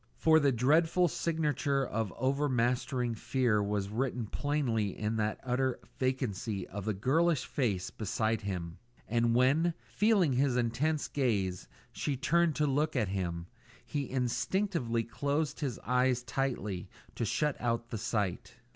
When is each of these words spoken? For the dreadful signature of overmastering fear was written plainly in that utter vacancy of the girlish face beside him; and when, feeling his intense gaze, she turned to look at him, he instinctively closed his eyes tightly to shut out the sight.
For 0.15 0.39
the 0.39 0.51
dreadful 0.51 1.07
signature 1.07 1.85
of 1.85 2.11
overmastering 2.17 3.13
fear 3.13 3.61
was 3.61 3.89
written 3.89 4.25
plainly 4.25 4.97
in 4.97 5.17
that 5.17 5.39
utter 5.43 5.79
vacancy 5.99 6.67
of 6.69 6.85
the 6.85 6.93
girlish 6.95 7.45
face 7.45 7.91
beside 7.91 8.41
him; 8.41 8.79
and 9.07 9.35
when, 9.35 9.75
feeling 9.85 10.33
his 10.33 10.57
intense 10.57 11.07
gaze, 11.07 11.67
she 11.91 12.17
turned 12.17 12.55
to 12.55 12.65
look 12.65 12.95
at 12.95 13.09
him, 13.09 13.45
he 13.85 14.09
instinctively 14.09 15.03
closed 15.03 15.59
his 15.59 15.77
eyes 15.85 16.23
tightly 16.23 16.89
to 17.13 17.23
shut 17.23 17.55
out 17.61 17.89
the 17.91 17.99
sight. 17.99 18.55